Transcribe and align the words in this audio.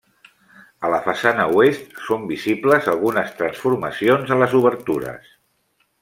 A 0.87 0.89
la 0.93 0.99
façana 1.07 1.43
oest 1.57 1.93
són 2.07 2.25
visibles 2.33 2.89
algunes 2.97 3.31
transformacions 3.43 4.33
a 4.37 4.43
les 4.45 4.57
obertures. 4.65 5.29